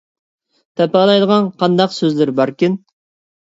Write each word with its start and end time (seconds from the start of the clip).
تاپىلايدىغان 0.79 1.49
قانداق 1.65 1.93
سۆزلىرى 1.99 2.35
باركىن؟ 2.41 2.81